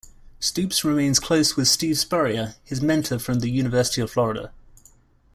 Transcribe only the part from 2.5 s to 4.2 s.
his mentor from the University of